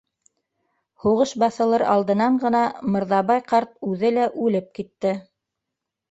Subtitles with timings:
[1.01, 2.61] Һуғыш баҫылыр алдынан ғына
[2.95, 5.13] Мырҙабай ҡарт үҙе лә үлеп китте.